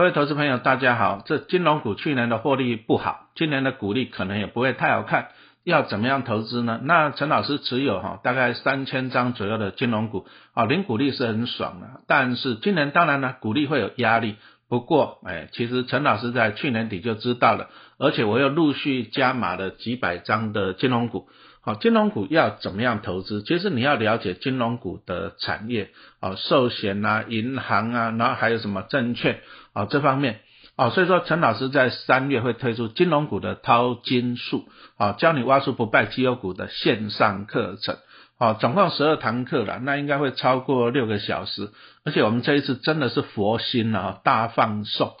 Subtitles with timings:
[0.00, 1.22] 各位投资朋友，大家好。
[1.26, 5.28] 这金融股去年的获利不好，今年的股利可能也不会太好看。
[5.62, 6.80] 要怎么样投资呢？
[6.84, 12.00] 那陈老师持有哈大概三千张左右的金融股，啊，零股利是很爽的。
[12.06, 14.36] 但是今年当然呢，股利会有压力。
[14.70, 21.28] 不过，哎，其实陈老师在去年底就知道了，而且我又陆续加码了几百张的金融股。
[21.62, 23.42] 好，金融股要怎么样投资？
[23.42, 29.40] 其实你要了解金融股的产业，啊，寿险啊，银行啊，然后还有什么证券
[29.74, 30.40] 啊这方面，
[30.76, 37.98] 啊，所以说陈老师在三月会推出金融股的淘金术，啊，教你挖出不败绩优股的线上课程，
[38.38, 41.68] 啊，总共十二堂课了，那应该会超过六个小时，
[42.06, 45.12] 而且我们这一次真的是佛心啊，大放送。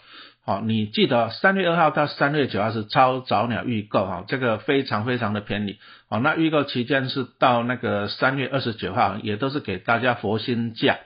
[0.50, 5.78] 好，你记得三月二号到三月九号是超早鸟预购哈，这个非常非常的便宜。
[6.08, 10.98] 好，那预购期间是到那个三月二十九号，也都是给大家佛心价，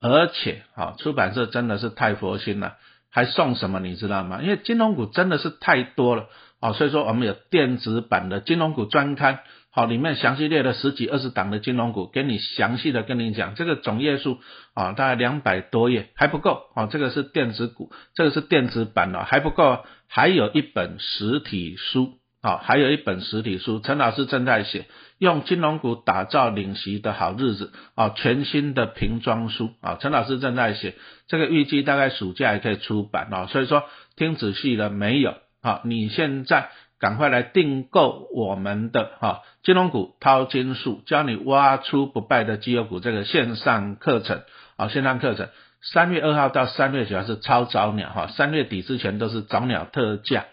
[0.00, 2.76] 而且好，出版社真的是太佛心了，
[3.10, 4.40] 还送什么你知道吗？
[4.40, 6.24] 因为金融股真的是太多了，
[6.62, 9.40] 哦，所以说我们有电子版的金融股专刊。
[9.78, 14.40] 好，里面详细列了十几二十档的金融股，给你详细的跟你讲，这个总页数
[14.74, 24.86] 啊，大概两百多页还不够啊，这个是电子股，这个是电子版的还不够，还有一本实体书啊，还有一本实体书，陈老师正在写，
[25.18, 30.96] 用金融股打造领席的好日子啊，全新的瓶装书啊，陈老师正在写，
[31.28, 33.84] 这个预计大概暑假也可以出版啊，所以说
[34.16, 35.82] 听仔细了没有啊？
[35.84, 36.70] 你现在。
[37.00, 44.42] 赶快来订购我们的哈金融股淘金术，教你挖出不败的绩优股这个线上课程
[44.76, 45.48] 啊，线上课程
[45.80, 50.46] 三月二号到三月九号是超早鸟哈，三月底之前都是早鸟特价，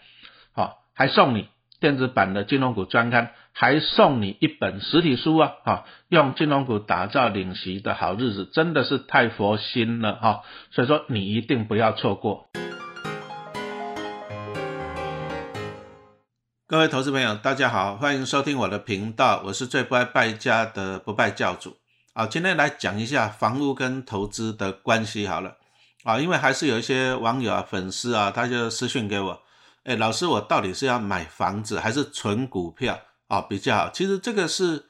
[0.54, 1.48] 好，还送你
[1.80, 12.46] 电子版的金融股专刊，还送你一本实体书啊，哈，用金融股打造领席的好日子，真的是太佛心了哈，所以说你一定不要错过。
[16.68, 21.76] 各位投资朋友，大家好，欢迎收听我的频道，我是最不爱败家的不败教主
[22.12, 22.26] 啊。
[22.26, 25.58] 今天来讲一下房屋跟投资的关系好了
[26.02, 29.40] 啊，因为还是有一些网友啊、粉丝啊，他就私信给我，
[29.84, 32.98] 哎，老师，我到底是要买房子还是存股票
[33.28, 33.90] 啊比较好？
[33.90, 34.86] 其实这个是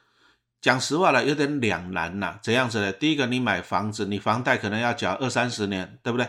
[0.59, 2.39] 讲实话了，有点两难呐。
[2.41, 2.91] 怎样子呢？
[2.91, 6.27] 第一个，你买房子，你房贷可能要缴二三十年，对不对？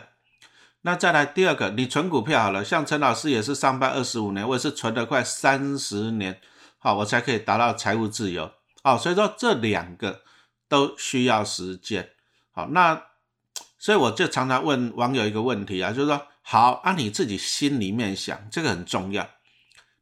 [0.83, 6.41] 那再来第二个，你存股票好了，像陈老师也是上班二十五年，我也是存了快三十年，
[6.79, 8.53] 好，我才可以达到财务自由，
[8.85, 10.23] 好，所以说这两个
[10.69, 12.11] 都需要时间，
[12.53, 13.03] 好，那
[13.77, 19.29] 所以我就常常问网友一个问题啊，就是说，好，按你自己心里面想，这个很重要，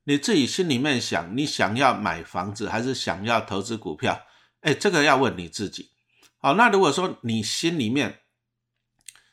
[0.04, 4.20] 你自己心里面想，你想要买房子还是想要投资股票？
[4.60, 5.91] 哎，这个要问你自己，
[6.36, 8.20] 好，那如果说你心里面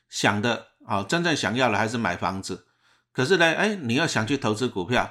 [0.08, 0.70] 想的。
[0.86, 2.66] 好，真正想要的还是买房子，
[3.14, 5.10] 可是呢，哎，你又想去投资股票，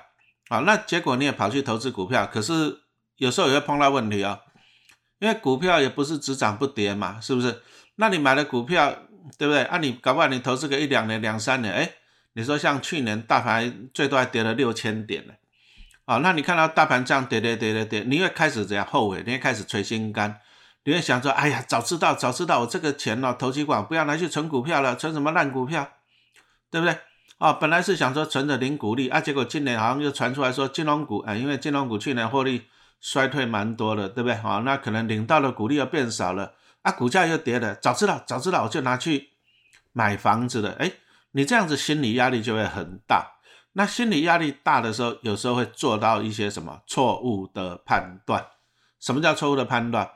[0.51, 2.83] 好，那结果你也跑去投资股票，可是
[3.17, 4.41] 有时候也会碰到问题哦，
[5.19, 7.63] 因为股票也不是只涨不跌嘛，是不是？
[7.97, 8.95] 那你买了股票，
[9.39, 9.63] 对不对？
[9.63, 11.91] 啊，你搞不好你投资个一两年、两三年，哎，
[12.35, 15.33] 你说像去年大盘最多还跌了六千点呢，
[16.05, 19.23] 好，那你看到大盘这样跌跌跌跌跌，你会开始怎样后悔？
[19.25, 20.39] 你会开始捶心肝。
[20.85, 25.89] 你会想说，哎呀，早知道，早知道，我这个钱呢，投机管不要拿去存股票了，存什么烂股票，
[26.71, 26.99] 对不对？
[27.39, 32.67] 啊，本来是想说存着零股利，啊，结果今年好像又传出来说金融股，啊，因为金融股去年获利
[33.01, 34.35] 衰退蛮多的，对不对？
[34.37, 39.31] 啊，那可能领到的股利又变少了，啊，股价又跌了，早知道，早知道我就拿去
[39.93, 40.93] 买房子了，哎，
[41.33, 43.35] 你这样子心理压力就会很大，
[43.73, 48.47] 那心理压力大的时候，有时候会做到一些什么错误的判断？
[49.01, 50.09] 什么叫错误的判断？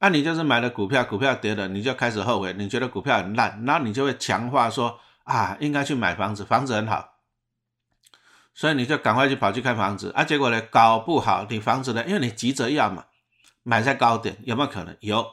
[0.00, 7.16] 那你就是买了股票，股票跌了，你就开始后悔，你觉得股票很烂，然后你就会强化说啊，应该去买房子，房子很好，
[8.54, 13.04] 所以你就赶快去跑去看房子啊，结果呢，搞不好你房子呢，因为你急着要嘛，
[13.62, 14.96] 买在高点，有没有可能？
[15.00, 15.26] 有。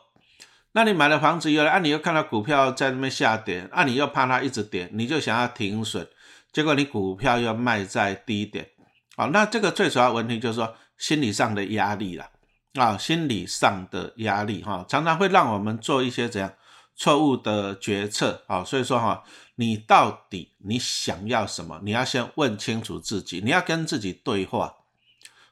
[0.73, 6.05] 那你买了房子以后，啊，你又看到股票在那边下跌，啊，你又怕它一直跌，你就想要停损，
[6.51, 8.67] 结果你股票又卖在低点，
[9.15, 12.29] 好，那这个最主要问题就是说心理上的压力了。
[12.77, 16.53] 啊，心理上的压力哈，常常会让我们做一些怎样
[16.95, 18.63] 错误的决策啊。
[18.63, 19.23] 所以说哈，
[19.55, 21.79] 你到底你想要什么？
[21.83, 24.75] 你要先问清楚自己，你要跟自己对话。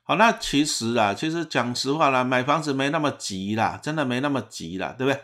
[0.04, 5.19] 好，那其实啊，其实讲实话啦，买房子没那么急啦，真的没那么急啦，对不对？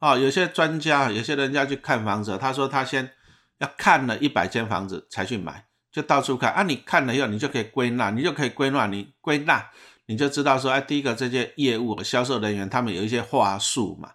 [0.00, 3.12] 啊，有些专家，有些人家去看房子，他说他先
[3.58, 6.62] 要看了一百间房子才去买，就到处看啊。
[6.64, 9.70] 你看了以后，你就可以归纳，你就可以归纳，你归纳。
[10.06, 14.12] 你就知道说，哎，第一个这些业务销售人员他们有一些话术嘛，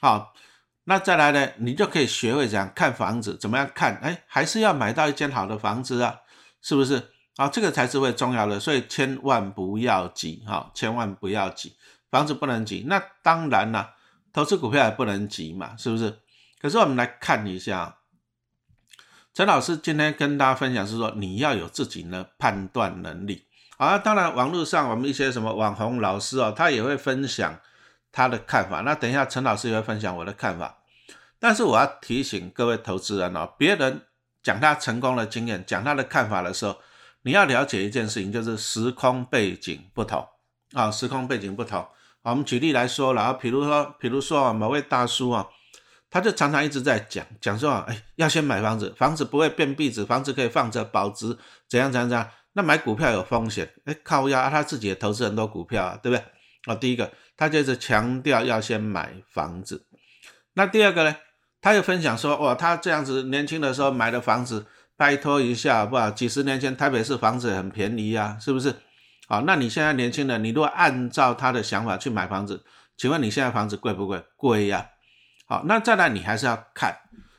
[0.00, 0.32] 好，
[0.84, 3.96] 那再来呢，你就可以学会怎样看房子，怎么样看？
[3.96, 6.20] 哎，还是要买到一间好的房子啊，
[6.62, 7.10] 是不是？
[7.36, 11.76] 啊，这个才是最重要的，所以千万不要急哈，千万不要急，
[12.10, 12.84] 房子不能急。
[12.88, 13.94] 那当然了，
[14.32, 16.18] 投资股票也不能急嘛，是不是？
[16.58, 17.98] 可是我们来看一下，
[19.34, 23.44] 陈老师今天跟大家分享是说，你要有自己的判断能力。
[23.76, 27.58] 啊，当然网络上我们一些什么网红老师哦，他也会分享
[28.10, 28.80] 他的看法。
[28.80, 30.78] 那等一下陈老师也会分享我的看法。
[31.38, 34.02] 但是我要提醒各位投资人哦，别人
[34.42, 36.76] 讲他成功的经验，讲他的看法的时候。
[37.22, 40.24] 你要了解一件事情，就是时空背景不同
[40.74, 41.84] 啊，时空背景不同。
[42.22, 45.44] 我们举例来说了啊，比如说，比如说，某位大叔啊，
[46.08, 51.36] 他就常常一直在讲讲说啊，哎，要先买房子，房子不会变壁纸，房子可以放着保值，
[51.68, 52.30] 怎样怎样怎样。
[52.56, 56.24] 那买股票有风险，哎，靠压他自己也投资很多股票啊，对不对？
[56.64, 59.86] 啊，第一个，他就是强调要先买房子。
[60.54, 61.14] 那第二个呢，
[61.60, 64.66] 他又分享说，哇，他这样子年轻的时候买的房子。
[64.98, 66.10] 拜托一下好不好？
[66.10, 68.74] 几十年前台北市房子很便宜呀，是不是？
[69.28, 72.64] 好，那你现在年轻人，你如果按照他的想法去买房子，
[72.96, 74.24] 请问你现在房子贵不贵？
[74.36, 74.88] 贵呀。
[75.46, 76.96] 好，那再来你还是要看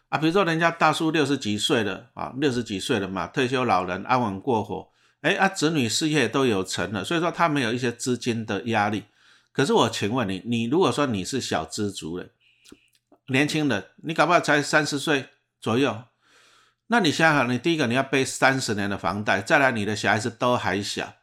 [0.10, 4.88] 啊，比如说人家大叔六十几岁了啊，六十几岁了嘛，退休老人安稳过活，
[5.22, 9.06] 哎啊，子女事业都有成了，所以说他没有一些资金的压力。
[9.52, 12.30] 可是我请问你，你如果说你是小资族人，
[13.28, 15.30] 年轻人，你搞不好才三十岁
[15.60, 16.04] 左右。
[16.88, 21.16] 那你想想，你第一个你要背三十年的房贷，再来你的小孩子都还小，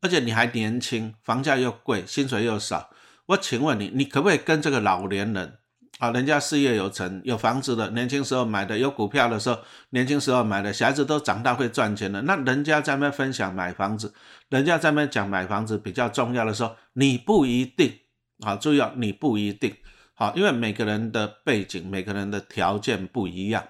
[0.00, 2.90] 而且你还年轻，房价又贵，薪水又少。
[3.26, 5.58] 我请问你，你可不可以跟这个老年人
[5.98, 9.58] 啊，人家事业有成，有房子的，年轻时候买的，有股票的时候，
[9.90, 14.14] 年轻时候买的，小孩子都长大会赚钱的，那人家在那边分享买房子，
[14.48, 17.98] 人家在那边讲买房子比较重要的时候，你不一定
[18.40, 19.76] 啊，注意啊，你不一定
[20.14, 23.68] 好，因为每个人的背景，每个人的条件不一样。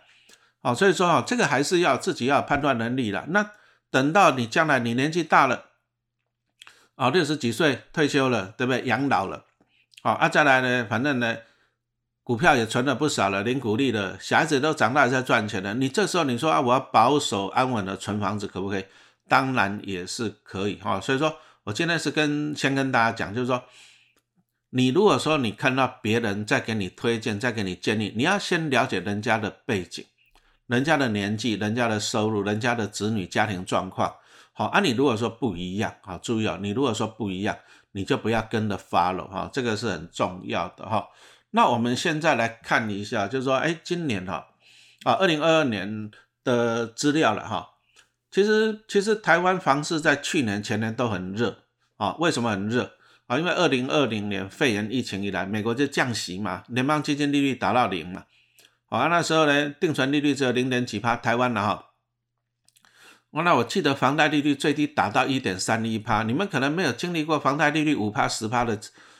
[0.60, 3.24] 好，所以说啊，这个还是要自己要判断能力了。
[3.28, 3.52] 那
[3.90, 5.66] 等到你将来你年纪大了，
[6.96, 8.84] 啊，六十几岁退休了，对不对？
[8.84, 9.44] 养老了，
[10.02, 11.36] 好啊，再来呢，反正呢，
[12.28, 15.72] 股票也存了不少了，领股利了，小孩子都长大在赚钱了。
[15.72, 18.84] 你这时候你说啊，我要保守安稳的存房子，可不可以？
[19.26, 21.00] 当然也是可以哈。
[21.00, 21.34] 所以说
[21.64, 23.64] 我今天是跟先跟大家讲，就是说，
[24.68, 30.04] 你如果说你看到别人在给你推荐，在给你建议，你要先了解人家的背景。
[30.66, 34.14] 人家的年纪、人家的收入、人家的子女家庭状况，
[34.52, 34.80] 好啊。
[34.80, 36.58] 你如果说不一样，好，注意哦。
[36.60, 37.56] 你如果说不一样，
[37.92, 41.08] 你就不要跟着 follow 哈，这个是很重要的哈。
[41.50, 44.48] 那我们现在来看一下，就是说，哎，今年哈
[45.04, 46.10] 啊，二零二二年
[46.44, 47.70] 的资料了哈。
[48.30, 51.64] 其实，其实台湾房市在去年、前年都很热
[51.96, 52.14] 啊。
[52.18, 52.92] 为什么很热
[53.26, 53.38] 啊？
[53.38, 58.24] 因为二零二零年肺炎疫情以来，美国就降息嘛，联邦基金利率达到零嘛。
[58.90, 61.86] 好，那时候呢，定存利率只有零点几趴，台湾的哈。
[63.30, 68.78] 我那我记得房贷利率最低达到一点三一趴，你们可能没有经历过房贷利率五趴十趴的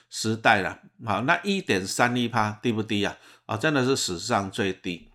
[0.09, 0.81] 时代了。
[1.07, 3.17] 好，那一点三一趴低不低啊？
[3.47, 5.11] 啊，真的是史上最低。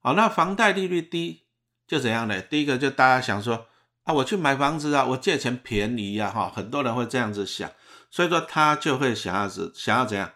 [0.00, 1.42] 好，那房贷利率低
[1.86, 2.40] 就怎样呢？
[2.40, 3.66] 第一个就大家想说
[4.04, 7.70] 啊，我去买房子啊，我借钱便宜呀，哈，很多人会这样子想，
[8.10, 10.32] 所以说他就会想要子想要怎样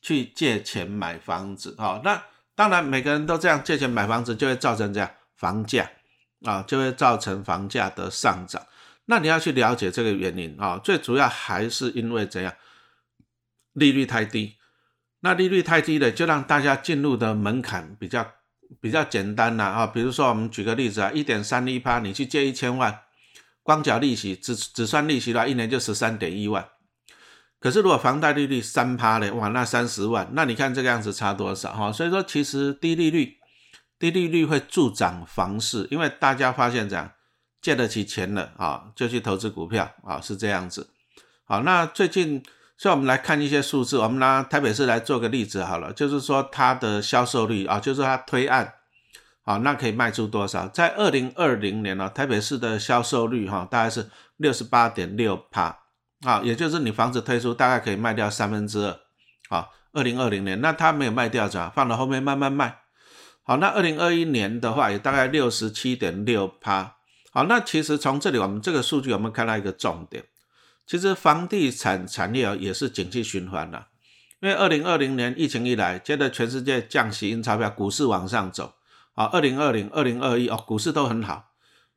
[0.00, 2.22] 去借钱买房子，哈，那。
[2.54, 5.90] 当然，每个人都这样借钱买房子，就会造成这样房价
[6.44, 8.62] 啊，就会造成房价的上涨。
[9.06, 12.52] 那你要去了解这个原因啊，最主要还是因为怎样，
[13.72, 14.56] 利率太低。
[15.20, 18.28] 那利率太低了，就让大家进入的门槛比较
[18.80, 19.86] 比较简单了啊。
[19.86, 23.02] 比如说，我们举个例子啊，一点三一趴，你去借一千万，
[23.62, 26.68] 光缴利息，只只算利息的话，一年就十三点一万。
[27.60, 31.92] 可是如果房贷利率三趴嘞，哇，那三十万，那你看这个样子差多少哈？
[31.92, 33.36] 所以说其实低利率，
[34.00, 37.12] 低利率会助长房市，因为大家发现这样
[37.60, 40.90] 借得起钱了啊，就去投资股票啊，是这样子。
[41.44, 42.42] 好，那最近，
[42.82, 48.74] 所以我们来看一些数字，我们拿台北市来做个例子好了，就是说它的销售率啊，就是它推案，
[49.44, 50.66] 好，那可以卖出多少？
[50.66, 55.78] 在二零二零年呢，台北市的销售率哈，大概是六十八点六趴。
[56.26, 61.70] 啊，也就是你房子推出大概可以卖掉三分之二，啊，二零二零年，那它没有卖掉，怎样？
[61.72, 62.78] 放到后面慢慢卖。
[63.44, 66.96] 好，那二零二一年的话，也大概六十七点六趴。
[67.32, 70.24] 好，那其实从这里我们这个数据，我们看到一个重点，
[70.86, 73.86] 其实房地产产业也是景气循环的，
[74.40, 78.74] 因为二零二零年疫情一来，接着全世界降息印钞票，股市往上走。
[79.14, 81.50] 好，二零二零、二零二一哦，股市都很好。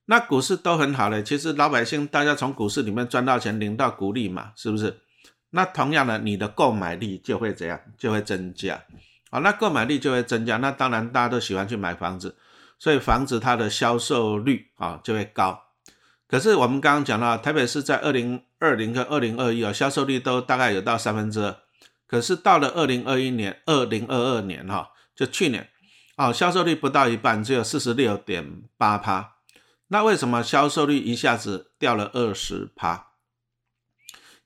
[0.06, 5.02] 那股市都很好嘞，其实老百姓大家从股市里面赚到钱，领到股利嘛，是不是？
[5.50, 7.80] 那同样的，你的购买力就会怎样？
[7.98, 8.84] 就会增加。
[9.32, 12.38] 啊，那购买力就会增加，那当然大家都喜欢去买房子，
[12.78, 15.65] 所以房子它的销售率啊就会高。
[16.28, 21.56] 可是我们刚刚讲到，台北市在二零二零跟二零二一啊，销售率都大概有到三分之二。
[22.08, 25.70] 可是到了二零二一年、二零二二年哈，就去年
[26.16, 29.36] 啊，销售率不到一半，只有四十六点八趴。
[29.88, 33.08] 那为什么销售率一下子掉了二十趴？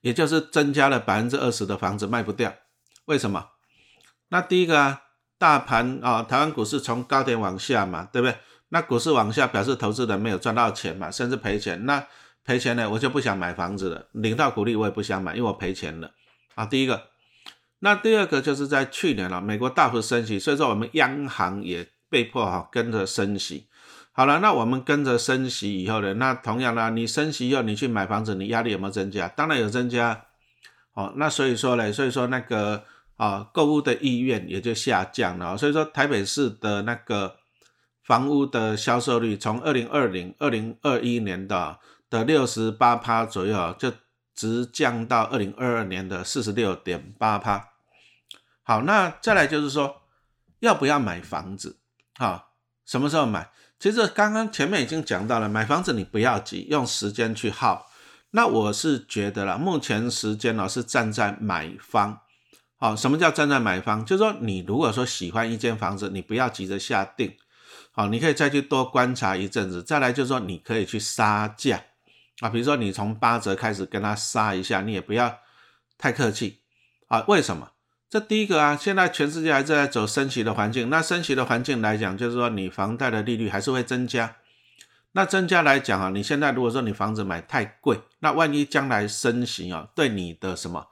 [0.01, 2.53] 也就是增加了百分之二十的房子卖不掉，
[3.05, 3.50] 为什么？
[4.29, 5.01] 那第一个啊，
[5.38, 8.38] 大盘啊，台湾股市从高点往下嘛，对不对？
[8.70, 11.86] 那股市往下表示投资人没有赚到钱嘛，甚至赔钱。
[11.86, 12.06] 那
[12.46, 16.12] 赔钱呢，我就不想买房子了，领到股利我也不想买，因为我赔钱了
[16.56, 16.66] 啊。
[16.66, 17.10] 第一个，
[17.80, 23.68] 那第二个就是在去年了，美国大幅升息，所以说我们央行也被迫哈跟着升息。
[24.12, 26.14] 好了，那我们跟着升息以后呢？
[26.16, 29.28] 那同样呢，你升息以后，你去买房子，你压力有没有增加？
[29.30, 30.26] 当然有增加。
[30.94, 32.84] 哦，那所以说呢，所以说那个
[33.16, 35.58] 啊，购物的意愿也就下降了。
[35.58, 37.36] 所以说台北市的那个
[38.10, 41.78] 房屋的销售率，从二零二零、二零二一年的
[42.10, 43.94] 的六十八趴左右，就
[44.34, 47.70] 直降到二零二二年的四十六点八趴。
[48.63, 50.01] 好，那再来就是说，
[50.58, 51.78] 要不要买房子？
[52.18, 52.46] 啊，
[52.84, 53.51] 什么时候买？
[53.80, 57.92] 其实刚刚前面已经讲到了，买房子你不要急，用时间去耗。
[58.32, 62.22] 那我是觉得了，目前时间呢是站在买方。
[62.78, 64.04] 好，什么叫站在买方？
[64.04, 67.38] 就是说你如果说喜欢一间房子，你不要急着下定。
[67.91, 69.84] 好，你可以再去多观察一阵子。
[69.84, 71.84] 再来就是说，你可以去杀价
[72.39, 75.39] 啊，比如说你从八折开始跟他杀一下，你也不要
[75.98, 76.60] 太客气
[77.08, 77.24] 啊。
[77.27, 77.72] 为什么？
[78.10, 84.38] 这第一个啊，现在全世界还在走升息的环境，那升息的环境来讲，就是说你房贷的利率还是会增加。
[85.12, 90.88] 那增加来讲啊，你现在如果说你房子买太贵，那万一将来升息啊，对你的什么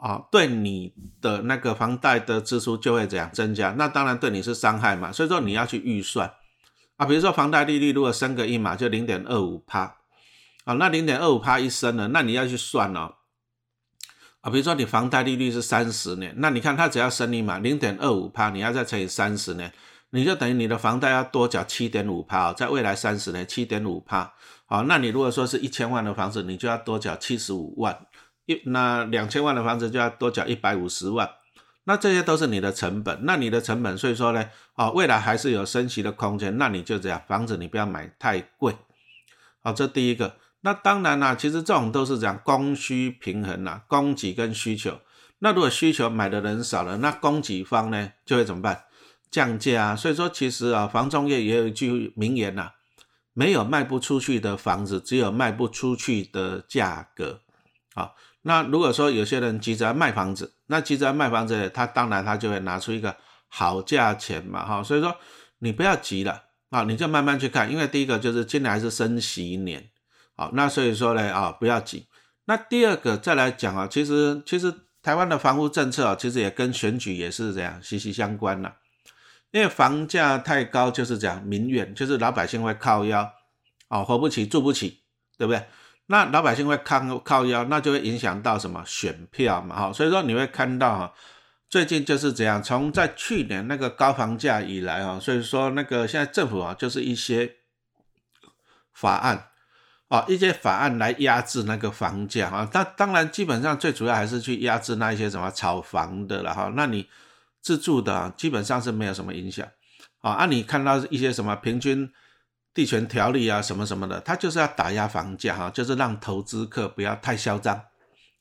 [0.00, 3.74] 啊，对你的那个房贷的支出就会怎样增加？
[3.78, 5.10] 那当然对你是伤害嘛。
[5.10, 6.30] 所以说你要去预算
[6.96, 9.96] 啊，比如说房贷利率如果升个一码就零点二五趴
[10.64, 13.14] 啊，那零点二五趴一升了，那你要去算哦。
[14.42, 19.72] 啊，比如说你房贷利率是三十年，那你看它只要升一码零点二五趴，你要再乘以三十年，
[20.10, 24.32] 你就等于你的房贷要多缴七点五趴，在未来三十年七点五趴，
[24.66, 28.06] 好，那你如果说是一千万的房子，你就要多缴七十五万，
[28.50, 31.30] 一那两千万的房子就要多缴一百五十万，
[31.84, 38.76] 那这些都是你的成本，那你的成本，所以说呢，啊，未来还是有升息的空间，那你就这样，房子你不要买太贵，
[39.62, 40.36] 好，这第一个。
[40.62, 45.00] 那当然啦，其实这种都是讲供需平衡啦，供给跟需求。
[45.38, 48.84] 那如果需求买的人少了，那供给方呢就会怎么办？
[49.30, 49.96] 降价啊。
[49.96, 52.72] 所以说，其实啊，房仲业也有一句名言呐：
[53.32, 57.40] 没有卖不出去的房子，只有卖不出去的价格。
[57.94, 63.16] 好，那如果说有些人急着要卖房子，那急着要卖房子，他当然他就会拿出一个
[63.48, 64.82] 好价钱嘛，哈。
[64.82, 65.16] 所以说
[65.58, 69.90] 你不要急了啊，你就慢慢去看，因为第一个就是今年还是升息年。
[70.34, 72.06] 好，那所以说呢，啊，不要急。
[72.46, 78.76] 那第二个再来讲啊，其实其实台湾的房屋政策啊，其实也跟选举也是这样息息相关了。
[79.50, 83.30] 因为房价太高，就是讲民怨，就是老百姓会靠腰，
[83.88, 85.02] 哦，活不起，住不起，
[85.36, 85.62] 对不对？
[86.10, 89.92] 那老百姓会靠靠腰，那就会影响到什么选票嘛，哈。
[89.92, 91.14] 所以说你会看到哈，
[91.68, 97.56] 最近就是这样，从在去年那个高房价以来啊，所以说那个现在政府啊，就是一些
[98.92, 99.46] 法案。
[100.08, 106.72] 啊，一些法案来压制那个房价啊，但当然基本上最主要还是去压制那一些什么炒房的了哈。
[106.74, 107.08] 那你
[107.60, 109.64] 自住的基本上是没有什么影响
[110.20, 110.32] 啊。
[110.32, 112.10] 啊，你看到一些什么平均
[112.72, 117.82] 地权条例啊什么什么的，它就是要打压房价哈，就是让投资客不要太嚣张。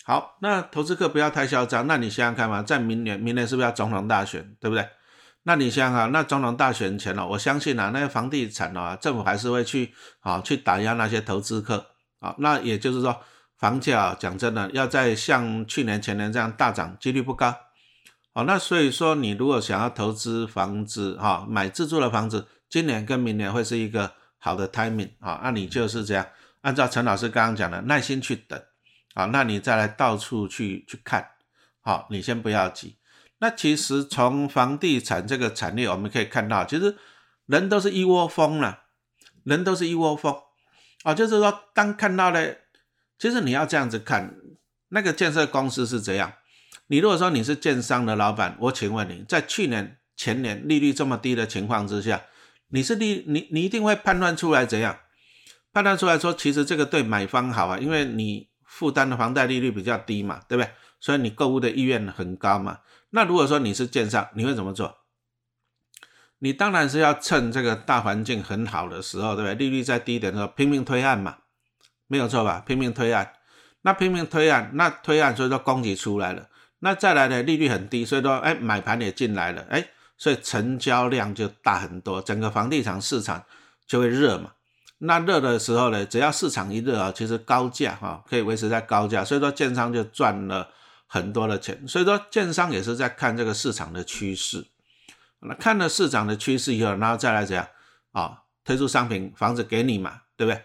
[0.03, 4.87] 好，那投资客不要太嚣张，那你想想看嘛，在明年，明年是不是要总统大选，对不对？
[5.43, 11.87] 那你想想，那总统大选前哦，我相信啊，那些房地产啊，政府还是会去啊，去打压那些投资客
[12.19, 12.35] 啊。
[12.39, 13.21] 那也就是说，
[13.57, 17.55] 房价啊讲真的，要在像去年前年这样大涨，几率不高。
[18.33, 25.39] 好，那所以说，你如果想要投资房子哈，买自住的房子，今年跟明年会是一个好的 timing 啊。
[25.43, 26.25] 那你就是这样，
[26.61, 28.59] 按照陈老师刚刚讲的，耐心去等
[29.13, 29.25] 啊。
[29.25, 31.29] 那你再来到处去去看，
[31.81, 32.97] 好，你先不要急。
[33.41, 36.97] 那其实从房地产这个产业，我们可以看到，其实
[37.45, 38.83] 人都是一窝蜂了，
[39.43, 40.35] 人都是一窝蜂
[41.03, 42.55] 啊，就是说，当看到了，
[43.17, 44.35] 其实你要这样子看，
[44.89, 46.33] 那个建设公司是怎样？
[46.87, 52.23] 你如果说你是建商的老板，我请问你在去年、前年利率这么低的情况之下，
[52.69, 54.97] 你是利你你一定会判断出来怎样？
[55.71, 60.71] 判断出来说，其实这个对买方好啊，因为你负担的房贷利率比较低嘛，对不对？
[60.99, 62.79] 所以你购物的意愿很高嘛。
[63.11, 64.97] 那如果说你是建商，你会怎么做？
[66.39, 69.55] 你当然是要趁这个大环境很好的时候，对不对？
[69.55, 71.37] 利率再低点的时候，拼命推案嘛，
[72.07, 72.63] 没有错吧？
[72.65, 73.33] 拼命推案，
[73.81, 76.49] 那拼命推案，那推案，所以说供给出来了，
[76.79, 79.85] 那再来呢，利率很低，所以说，哎，买盘也进来了，哎，
[80.19, 83.43] 所以成交量就大很多，整个房地产市场
[83.87, 84.51] 就会热嘛。
[84.99, 90.69] 那热的时候呢，只要市场一热啊，其实高价哈可以维持在高价，所以说建商就赚了
[91.07, 91.87] 很多的钱。
[91.87, 94.67] 所以说建商也是在看这个市场的趋势。
[95.39, 97.65] 那看了市场的趋势以后，然后再来怎样
[98.11, 98.43] 啊？
[98.65, 100.61] 推出商品房子给你嘛，对不对？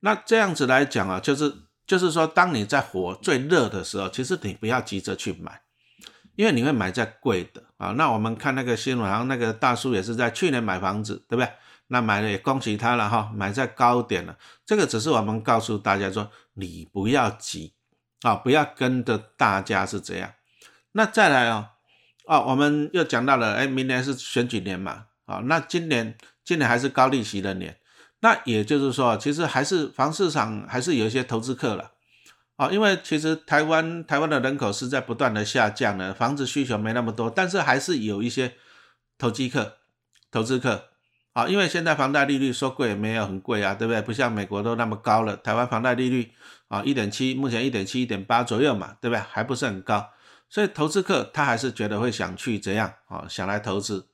[0.00, 1.52] 那这样子来讲啊，就是
[1.86, 5.62] 就是说，当你在火最热的时候，其实你不要急着去买，
[6.36, 7.92] 因为你会买在贵的啊。
[7.96, 11.50] 那我们看那个新闻，好像那个大叔也是在去年买房子，对不对？
[11.86, 14.36] 那买了也恭喜他了哈，买在高点了。
[14.66, 17.72] 这个只是我们告诉大家说，你不要急
[18.20, 20.34] 啊，不要跟着大家是这样。
[20.92, 21.70] 那再来啊。
[22.26, 27.78] 哦，我们又讲到了，哎，明年是选举年嘛，啊，那今年今年还是高利息的年，
[28.20, 31.92] 那也就是说，其实还是房市场还是有一些投资客了，
[32.58, 38.54] 啊，因为其实台湾台湾的人口是在不断的下降的，房子需求没那么多，但是还是有一些
[39.16, 39.76] 投机客、
[40.32, 40.88] 投资客，
[41.34, 44.02] 啊，因为现在房贷利率说贵也没有很贵啊，对不对？
[44.02, 46.32] 不像美国都那么高了，台湾房贷利率
[46.66, 49.20] 啊，一点七，目前一点七、一点八左右嘛，对不对？
[49.20, 50.10] 还不是很高。
[50.50, 53.26] 所以投资客他还是觉得会想去怎样啊？
[53.28, 54.08] 想来投资，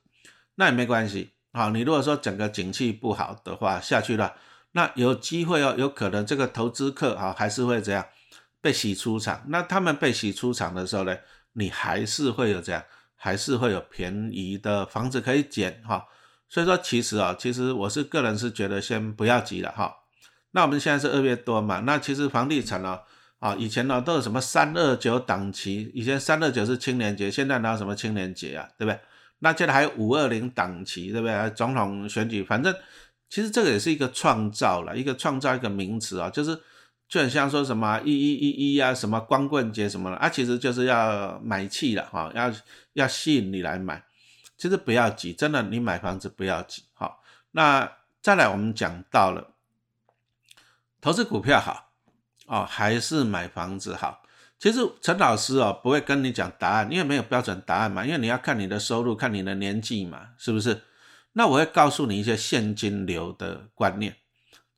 [0.53, 1.69] 那也没关系啊。
[1.69, 4.35] 你如果说整个景气不好的话下去了，
[4.73, 8.05] 那有机会哦，有可能这个投资客啊还是会怎样
[8.65, 9.45] 被洗出场。
[9.49, 11.15] 那他们被洗出场的时候呢，
[11.53, 12.83] 你还是会有这样，
[13.15, 16.03] 还是会有便宜的房子可以捡哈。
[16.49, 19.93] 所以说其实啊，其实我是个人是觉得先不要急了哈。
[20.53, 22.99] 那我们现在是二月多嘛，那其实房地产呢？
[23.39, 28.99] 啊，以前呢都有什么三二九档期，以前三二九是青年节，现在哪有什么青年节啊，对不对？
[29.39, 31.49] 那现在还有五二零档期，对不对？
[31.51, 32.73] 总统选举，反正
[33.29, 36.57] 其实这个也是一个创造了，一个创造一个名词啊，就是
[37.07, 42.51] 就很像说什么一一一一啊，什么光棍节什么的啊，其实就是要买气了哈，要
[42.93, 44.03] 要吸引你来买，
[44.57, 49.53] 其实不要急，真的你买房子不要急，好，那再来我们讲到了
[50.99, 51.83] 投资股票好。
[52.47, 54.21] 哦，还是买房子好。
[54.59, 60.83] 其实陈老师哦不会跟你讲答案，因为没有标准答案嘛，因为你要看你的收入，看你的年纪嘛，是不是？
[61.33, 64.15] 那我会告诉你一些现金流的观念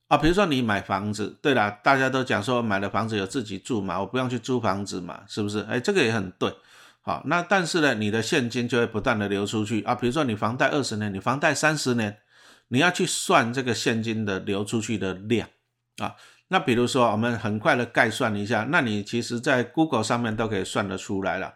[0.08, 5.60] 啊，比如说你买房子，对啦，大家都讲说买了房子有自己住嘛，我不用去租房子嘛，是不是？
[5.70, 6.54] 哎，这个也很对。
[7.02, 9.96] 好，那但是呢，你的现金就会不断的流出去啊。
[9.96, 12.18] 比如说你房贷二十年，你房贷三十年，
[12.68, 15.48] 你要去算这个现金的流出去的量
[15.98, 16.16] 啊。
[16.50, 21.54] 那比如说，我们很快的概算一下，那你其实在 Google 上面都可以算得出来了。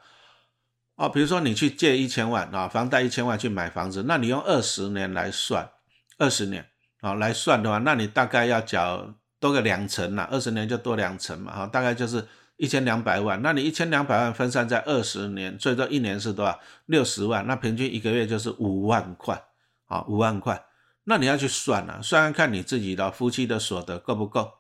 [0.96, 5.70] 哦，比如说你去借一千万啊，房贷一千万去买房子，那你用二十年来算，
[6.18, 6.66] 二十年
[7.02, 12.26] 啊来算的话，那你大概要缴多个两成啦，二十年就多两成嘛，哈，大概就是
[12.58, 13.42] 一千两百万。
[13.42, 16.60] 那你一千两百万分散在二十年，最多一年是多少？
[16.86, 19.44] 六十万，那平均一个月就是五万块，
[19.88, 20.64] 啊，五万块。
[21.06, 24.60] 那你要去算啊，算看你自己的夫妻的所得够不够。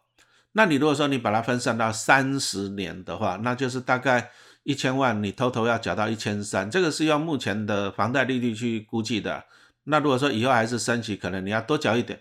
[0.53, 4.31] 那你如果说你把它分散到三十年的话，那就是大概
[4.63, 9.43] 一千万，你偷偷要缴到一千三，这个是用目前的房贷利率去估计的。
[9.83, 12.19] 那如果说以后还是升息，可能你要多缴一点。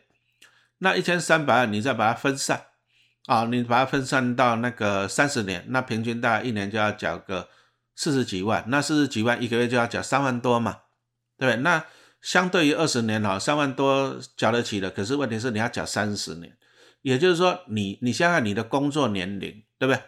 [0.80, 2.66] 那一千三百万你再把它分散，
[3.26, 7.48] 啊，你把它分散到那个三十年，那平均大概一年就要缴个
[7.94, 10.78] 四十几万，那四十几万一个月就要缴三万多嘛，
[11.38, 11.62] 对不对？
[11.62, 11.84] 那
[12.20, 16.56] 相对于二十年哈，三万多缴得起的，可是问题是你要缴三十年。
[17.02, 20.02] 也就是说，你你想想你的工作年龄，对不对？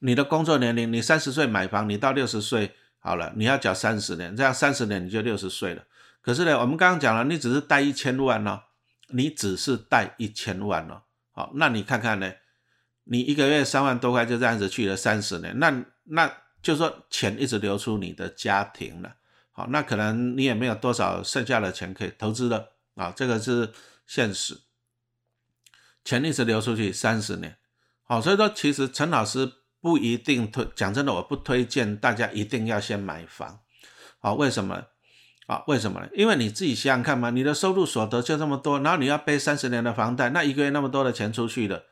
[0.00, 5.84] 你的工作年龄，你三十岁买房，你到六十岁好了，你要缴三十年，这样三十年你就六十岁了。
[6.20, 8.60] 可是呢，我们刚刚讲了，你只是贷一千万哦，
[9.08, 12.32] 你只是贷一千万哦，好，那你看看呢，
[13.04, 19.16] 你一个月三万多块就这样子去了三十年，那那就说钱一直流出你的家庭了，
[19.52, 23.72] 好，那可能你也没有多少剩下的钱可以投资了啊，这个是
[24.06, 24.58] 现实。
[26.04, 27.56] 钱一直流出去三十年，
[28.04, 33.60] 好，所以说其实陈老师不一定推，讲真的，我不推荐大家一定要先买房，
[34.20, 34.86] 好，为什么？
[35.46, 36.08] 啊，为什么呢？
[36.14, 41.84] 因为你自己想想看嘛，你的收入所得就这么多，然后你要背三十年的房贷，那一个月那么多的钱出去了，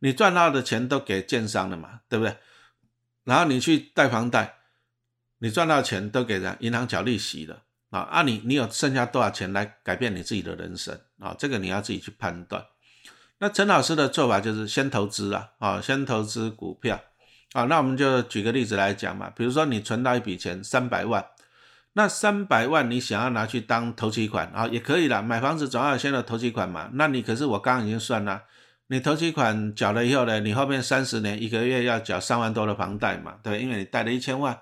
[0.00, 2.36] 你赚到的钱都给建商了嘛，对不对？
[3.24, 4.56] 然后你去贷房贷，
[5.38, 11.34] 你赚到钱都给人银行缴利息了啊，啊，你你有剩下多少钱来改变你自己的人生啊？
[11.38, 12.64] 这个你要自己去判断。
[13.38, 17.00] 那陈老师的做法就是先投资啊，啊，先投资股票，
[17.52, 21.24] 啊，那我们就举个例子来讲嘛，比如说你存到一笔钱三百万，
[21.98, 25.22] 那三百万你想要拿去当投期款啊，也可以啦。
[25.22, 26.90] 买房子总要先有投期款嘛。
[26.92, 28.42] 那你可是我刚刚已经算了，
[28.88, 34.60] 你投期款缴了以后呢，你后面三十年一个月要缴三万多的房贷嘛，对，因为你贷了一千万。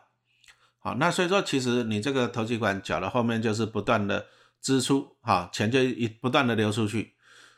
[0.79, 4.27] 好，那所以说其实你这个投期款缴了，后面就是不断的
[4.63, 7.15] 支出，哈，钱就一不断的流出去。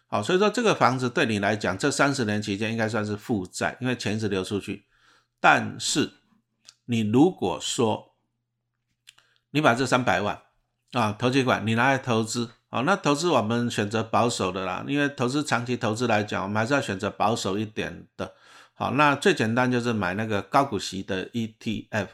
[0.06, 4.86] 好，所以说这个房子对你来讲，这三十年期间应该算是负债，因为钱是流出去。
[5.38, 6.12] 但是
[6.86, 8.15] 你如果说
[9.56, 10.38] 你把这三百万
[10.92, 18.34] 啊投期款你拿来投资，好，那投资我们选择保守的啦，因为投资长期投资来讲，我们还是要选择保守一点的。
[18.74, 22.08] 好，那最简单就是买那个高股息的 ETF。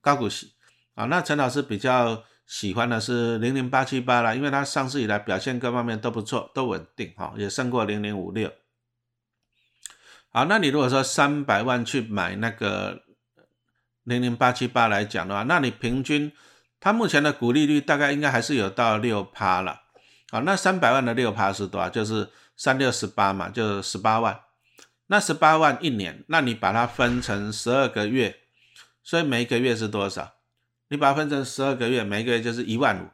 [0.00, 0.54] 高股息
[0.94, 8.50] 啊，那陈老师比较喜欢的是零零八七八啦，因为它上市以来表现各方面都不错，都稳定哈，也胜过零零五六。
[10.30, 13.02] 好，那你如果说三百万去买那个
[14.04, 16.32] 零零八七八来讲的话，那你平均
[16.82, 19.82] 它目前的股利率大概应该还是有到六趴了。
[20.32, 21.88] 好，那三百万的六趴是多少？
[21.88, 24.40] 就是三六十八嘛，就十八万。
[25.06, 28.40] 那十八万一年，那你把它分成十二个月。
[29.04, 30.32] 所以每一个月是多少？
[30.88, 33.10] 你把它分成十二个月，每个月就是一万五。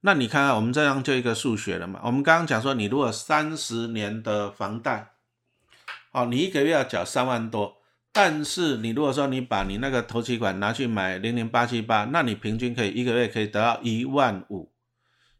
[0.00, 2.00] 那你看看，我们这样就一个数学了嘛。
[2.02, 5.12] 我们刚刚讲说，你如果三十年的房贷，
[6.10, 7.81] 哦，你一个月要缴三万多。
[8.12, 14.70] 但是你如果说你把你那个投期款拿去买零零八七八，那你平均可以一个月可以得到一万五，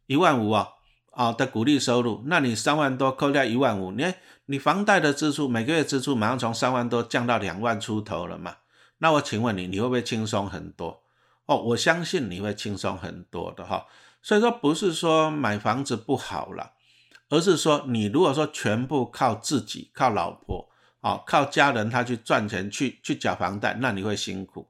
[0.07, 0.69] 一万五啊，
[1.11, 2.23] 啊的股利收入。
[2.25, 4.11] 那你三万多扣掉一万五，你
[4.47, 8.55] 你房贷的支出每个月支出马上从三万多降到两万出头了嘛？
[8.97, 11.03] 那我请问你，你会不会轻松很多？
[11.45, 13.85] 哦，我相信你会轻松很多的哈。
[14.21, 16.71] 所以说不是说买房子不好了，
[17.29, 20.69] 而是说你如果说全部靠自己、靠老婆、
[21.03, 24.69] 哦、靠家人他去赚钱去去缴房贷，那你会辛苦。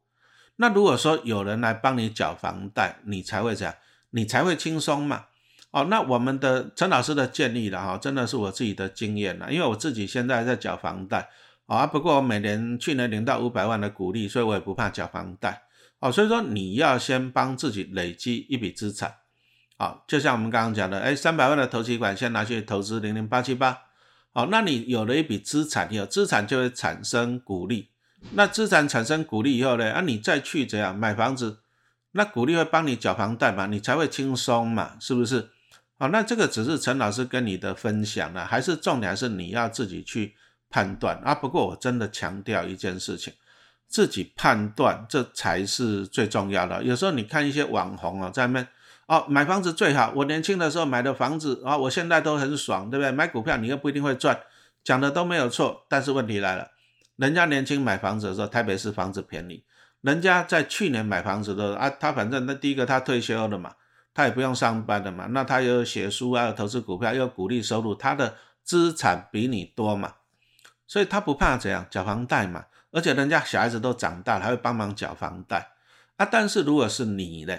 [0.55, 3.75] 那如果说有人来帮你缴房贷，你才会这样，
[4.09, 5.25] 你才会轻松嘛。
[5.69, 11.29] 哦，那我们的陈老师的建议了哈，真的是我自己的经验了，因为我自己现在在缴房贷。
[11.67, 15.63] 啊，不过我每年去年领到五百万的股利，所以我也不怕缴房贷。
[15.99, 19.15] 哦，所以说你要先帮自己累积一笔资产。
[19.77, 23.79] 好，就像我们刚刚讲的，哎，三百万的投期款先拿去投资零零八七八。
[24.33, 27.89] 哦，那你有了一笔资产，有资产就会产生股利。
[28.33, 31.59] 那资产产生股利以后呢，啊，你再去怎样买房子，
[32.11, 35.49] 那股利会帮你缴房贷嘛，你才会轻松嘛，是不是？
[35.97, 40.35] 好，那这个只是陈老师跟你的分享了，还是重点还是你要自己去。
[40.69, 43.31] 判断啊，不过我真的强调一件事情，
[43.87, 46.83] 自己判断这才是最重要的。
[46.83, 48.67] 有时候你看一些网红啊，在那
[49.07, 53.11] 哦买房子最好，我年轻的时候买的房子啊，我现在都很爽，对不对？
[53.11, 54.39] 买股票你又不一定会赚，
[54.83, 55.85] 讲的都没有错。
[55.89, 56.71] 但是问题来了，
[57.17, 59.63] 人家年轻买房子的时候，台北市房子便宜，
[60.01, 63.73] 人家在去年买房子的时候啊，他反正那第一个他退休了嘛，
[64.13, 70.13] 他也不用上班的嘛，那他又写书啊，投资股票又鼓励收入，他的资产比你多嘛。
[70.85, 75.71] 所以他不怕怎样缴房贷嘛，而且人家小孩子都长大了，还会帮忙缴房贷
[76.17, 76.25] 啊。
[76.29, 77.57] 但是如果是你呢，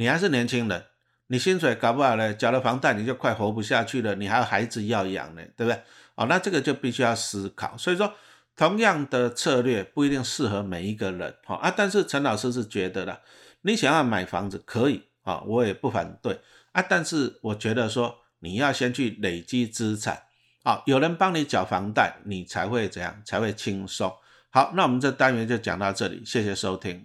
[0.00, 0.82] 你还是年轻人，
[1.26, 5.78] 你薪水搞不好呢，缴了房贷你就快活不下去了，你还有孩子要养呢，对不对？
[6.14, 7.76] 哦，那这个就必须要思考。
[7.76, 8.14] 所以说，
[8.56, 11.70] 同样的策略不一定适合每一个人，哈啊。
[11.76, 13.20] 但是陈老师是觉得的，
[13.60, 16.40] 你想要买房子可以啊，我也不反对
[16.72, 16.80] 啊。
[16.80, 20.22] 但是我觉得说，你要先去累积资产。
[20.64, 23.20] 好，有人帮你缴房贷，你才会怎样？
[23.26, 24.10] 才会轻松。
[24.48, 27.04] 好，那我们这单元就讲到这里，谢谢收听。